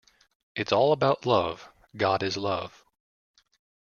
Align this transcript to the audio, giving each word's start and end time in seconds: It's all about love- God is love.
It's 0.55 0.71
all 0.71 0.93
about 0.93 1.27
love- 1.27 1.69
God 1.95 2.23
is 2.23 2.35
love. 2.35 2.83